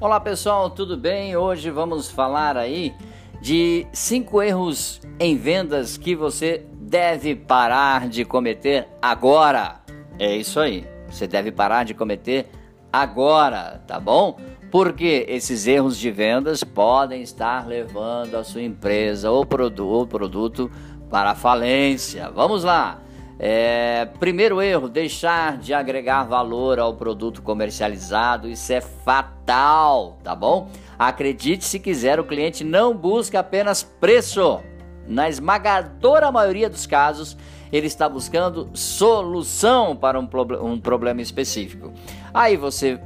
[0.00, 1.36] Olá pessoal, tudo bem?
[1.36, 2.94] Hoje vamos falar aí
[3.38, 9.82] de cinco erros em vendas que você deve parar de cometer agora.
[10.18, 12.48] É isso aí, você deve parar de cometer
[12.90, 14.40] agora, tá bom?
[14.70, 19.46] Porque esses erros de vendas podem estar levando a sua empresa ou,
[19.80, 20.70] ou produto
[21.10, 22.30] para falência.
[22.30, 23.02] Vamos lá!
[23.42, 30.68] É, primeiro erro, deixar de agregar valor ao produto comercializado, isso é fatal, tá bom?
[30.98, 34.60] Acredite se quiser, o cliente não busca apenas preço.
[35.08, 37.34] Na esmagadora maioria dos casos,
[37.72, 40.28] ele está buscando solução para um,
[40.62, 41.94] um problema específico.
[42.34, 43.00] Aí você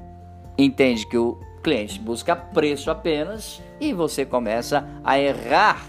[0.58, 5.86] entende que o cliente busca preço apenas e você começa a errar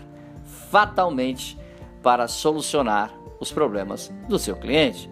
[0.69, 1.57] fatalmente
[2.03, 5.09] para solucionar os problemas do seu cliente.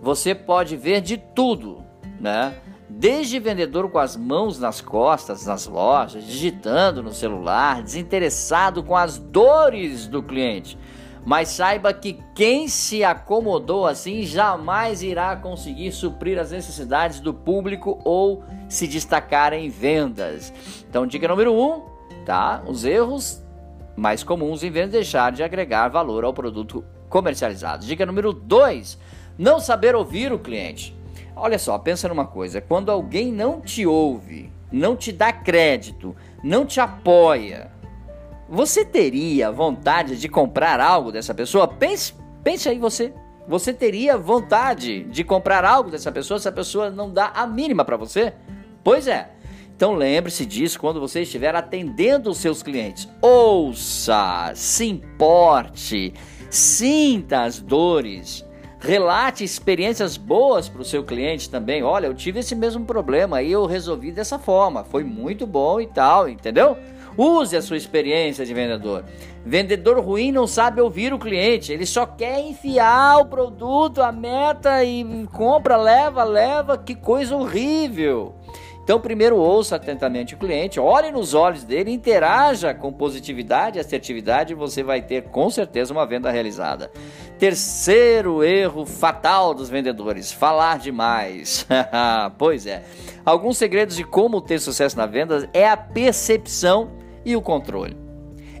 [0.00, 1.82] Você pode ver de tudo,
[2.20, 2.54] né?
[2.88, 9.18] Desde vendedor com as mãos nas costas nas lojas, digitando no celular, desinteressado com as
[9.18, 10.78] dores do cliente.
[11.24, 18.00] Mas saiba que quem se acomodou assim jamais irá conseguir suprir as necessidades do público
[18.04, 20.52] ou se destacar em vendas.
[20.88, 21.82] Então, dica número um,
[22.24, 22.62] tá?
[22.64, 23.42] Os erros
[23.96, 27.86] mais comuns em vendas deixar de agregar valor ao produto comercializados.
[27.86, 28.98] Dica número 2:
[29.38, 30.96] não saber ouvir o cliente.
[31.34, 36.64] Olha só, pensa numa coisa: quando alguém não te ouve, não te dá crédito, não
[36.64, 37.70] te apoia,
[38.48, 41.66] você teria vontade de comprar algo dessa pessoa?
[41.66, 43.12] Pense, pense aí você.
[43.48, 47.84] Você teria vontade de comprar algo dessa pessoa se a pessoa não dá a mínima
[47.84, 48.32] para você?
[48.84, 49.30] Pois é.
[49.76, 53.06] Então lembre-se disso quando você estiver atendendo os seus clientes.
[53.20, 56.14] Ouça, se importe
[56.50, 58.44] Sinta as dores.
[58.78, 61.82] Relate experiências boas para o seu cliente também.
[61.82, 64.84] Olha, eu tive esse mesmo problema e eu resolvi dessa forma.
[64.84, 66.76] Foi muito bom e tal, entendeu?
[67.16, 69.04] Use a sua experiência de vendedor.
[69.44, 74.84] Vendedor ruim não sabe ouvir o cliente, ele só quer enfiar o produto, a meta
[74.84, 76.78] e compra, leva, leva.
[76.78, 78.35] Que coisa horrível!
[78.86, 84.52] Então, primeiro ouça atentamente o cliente, olhe nos olhos dele, interaja com positividade e assertividade
[84.52, 86.88] e você vai ter com certeza uma venda realizada.
[87.36, 91.66] Terceiro erro fatal dos vendedores: falar demais.
[92.38, 92.84] pois é.
[93.24, 96.92] Alguns segredos de como ter sucesso na venda é a percepção
[97.24, 97.96] e o controle.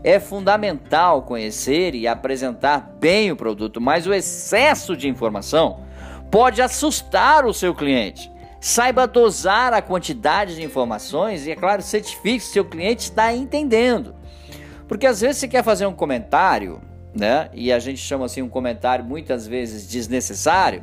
[0.02, 5.84] É fundamental conhecer e apresentar bem o produto, mas o excesso de informação
[6.32, 8.34] pode assustar o seu cliente.
[8.60, 14.14] Saiba dosar a quantidade de informações e, é claro, certifique se seu cliente está entendendo.
[14.88, 16.80] Porque às vezes você quer fazer um comentário,
[17.14, 17.48] né?
[17.52, 20.82] E a gente chama assim um comentário muitas vezes desnecessário,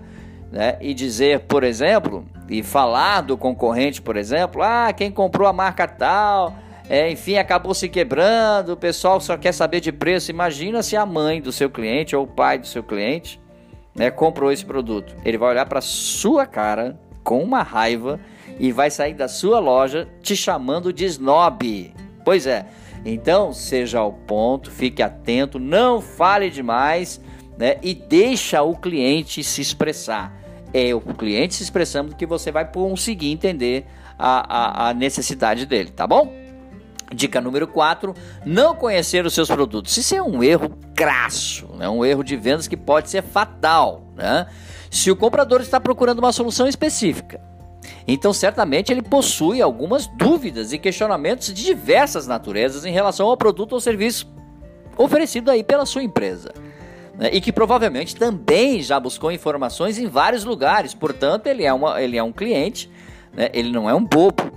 [0.52, 0.78] né?
[0.82, 5.88] E dizer, por exemplo, e falar do concorrente, por exemplo, ah, quem comprou a marca
[5.88, 6.56] tal,
[6.90, 10.32] é, enfim, acabou se quebrando, o pessoal só quer saber de preço.
[10.32, 13.42] Imagina se a mãe do seu cliente ou o pai do seu cliente
[13.96, 15.16] né, comprou esse produto.
[15.24, 18.20] Ele vai olhar para sua cara com uma raiva
[18.60, 21.94] e vai sair da sua loja te chamando de snob.
[22.24, 22.66] Pois é.
[23.06, 27.20] Então, seja ao ponto, fique atento, não fale demais,
[27.58, 27.78] né?
[27.82, 30.34] E deixa o cliente se expressar.
[30.74, 33.86] É o cliente se expressando que você vai conseguir entender
[34.18, 36.43] a, a, a necessidade dele, tá bom?
[37.14, 38.14] Dica número 4:
[38.46, 39.96] não conhecer os seus produtos.
[39.98, 41.90] Isso é um erro crasso, é né?
[41.90, 44.08] um erro de vendas que pode ser fatal.
[44.16, 44.48] Né?
[44.90, 47.42] Se o comprador está procurando uma solução específica,
[48.08, 53.74] então certamente ele possui algumas dúvidas e questionamentos de diversas naturezas em relação ao produto
[53.74, 54.32] ou serviço
[54.98, 56.54] oferecido aí pela sua empresa.
[57.18, 57.30] Né?
[57.34, 62.18] E que provavelmente também já buscou informações em vários lugares, portanto, ele é, uma, ele
[62.18, 62.90] é um cliente,
[63.34, 63.50] né?
[63.54, 64.52] ele não é um bobo.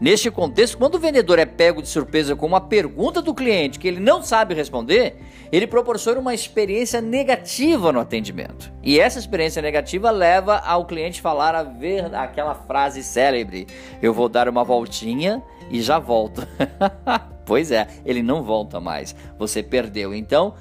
[0.00, 3.86] Neste contexto, quando o vendedor é pego de surpresa com uma pergunta do cliente que
[3.86, 5.16] ele não sabe responder,
[5.52, 8.72] ele proporciona uma experiência negativa no atendimento.
[8.82, 13.66] E essa experiência negativa leva ao cliente falar a ver aquela frase célebre:
[14.00, 16.48] "Eu vou dar uma voltinha e já volto".
[17.44, 19.14] pois é, ele não volta mais.
[19.38, 20.14] Você perdeu.
[20.14, 20.54] Então,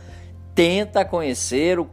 [0.53, 1.85] tenta conhecer o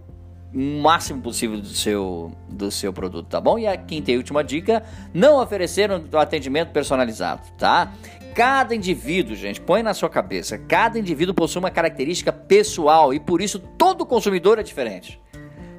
[0.57, 3.59] o máximo possível do seu, do seu produto, tá bom?
[3.59, 4.83] E a quinta e última dica:
[5.13, 7.93] não oferecer um atendimento personalizado, tá?
[8.35, 13.43] Cada indivíduo, gente, põe na sua cabeça, cada indivíduo possui uma característica pessoal e por
[13.43, 15.21] isso todo consumidor é diferente.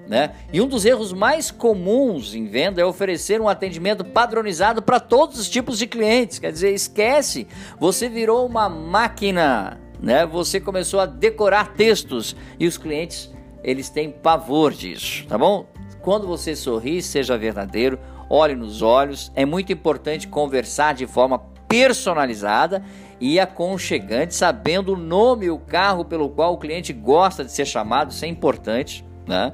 [0.08, 0.36] Né?
[0.54, 5.38] E um dos erros mais comuns em venda é oferecer um atendimento padronizado para todos
[5.38, 6.40] os tipos de clientes.
[6.40, 7.46] Quer dizer, esquece,
[7.78, 10.26] você virou uma máquina, né?
[10.26, 13.30] Você começou a decorar textos e os clientes
[13.68, 15.68] eles têm pavor disso, tá bom?
[16.02, 18.00] Quando você sorri, seja verdadeiro,
[18.30, 19.30] olhe nos olhos.
[19.36, 21.38] É muito importante conversar de forma
[21.68, 22.82] personalizada
[23.20, 27.66] e aconchegante, sabendo o nome e o carro pelo qual o cliente gosta de ser
[27.66, 29.52] chamado, isso é importante, né?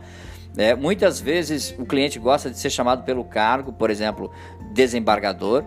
[0.56, 4.32] É, muitas vezes o cliente gosta de ser chamado pelo cargo, por exemplo,
[4.74, 5.64] desembargador.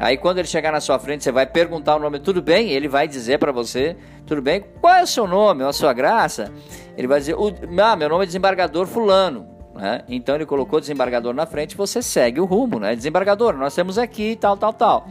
[0.00, 2.70] Aí quando ele chegar na sua frente, você vai perguntar o nome, tudo bem?
[2.70, 3.94] Ele vai dizer para você,
[4.26, 4.64] tudo bem?
[4.80, 6.50] Qual é o seu nome, a sua graça?
[6.96, 7.36] Ele vai dizer,
[7.82, 9.46] ah, meu nome é desembargador fulano.
[9.74, 10.02] Né?
[10.08, 12.96] Então ele colocou desembargador na frente, você segue o rumo, né?
[12.96, 15.06] Desembargador, nós temos aqui tal, tal, tal,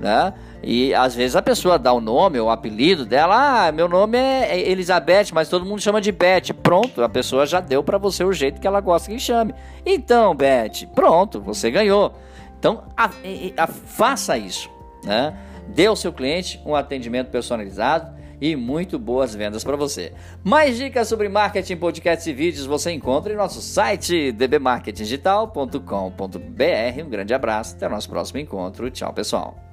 [0.00, 0.34] né?
[0.62, 4.18] E às vezes a pessoa dá o nome ou o apelido dela, ah, meu nome
[4.18, 6.52] é Elizabeth, mas todo mundo chama de Beth.
[6.62, 9.54] Pronto, a pessoa já deu para você o jeito que ela gosta que chame.
[9.86, 12.12] Então, Beth, pronto, você ganhou.
[12.60, 13.10] Então, a,
[13.56, 14.70] a, faça isso,
[15.02, 15.34] né?
[15.66, 20.12] Dê ao seu cliente um atendimento personalizado e muito boas vendas para você.
[20.44, 27.04] Mais dicas sobre marketing, podcasts e vídeos você encontra em nosso site dbmarketingdigital.com.br.
[27.04, 28.90] Um grande abraço, até o nosso próximo encontro.
[28.90, 29.69] Tchau, pessoal.